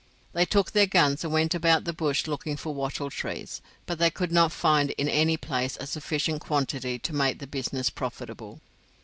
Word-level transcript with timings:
They 0.33 0.45
took 0.47 0.71
their 0.71 0.87
guns 0.87 1.23
and 1.23 1.31
went 1.31 1.53
about 1.53 1.83
the 1.83 1.93
bush 1.93 2.25
looking 2.25 2.57
for 2.57 2.73
wattle 2.73 3.11
trees, 3.11 3.61
but 3.85 3.99
they 3.99 4.09
could 4.09 4.31
not 4.31 4.51
find 4.51 4.89
in 4.97 5.07
any 5.07 5.37
place 5.37 5.77
a 5.79 5.85
sufficient 5.85 6.41
quantity 6.41 6.97
to 6.97 7.13
make 7.13 7.37
the 7.37 7.45
business 7.45 7.91
profitable. 7.91 8.61